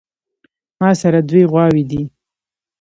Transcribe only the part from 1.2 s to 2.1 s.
دوې غواوې دي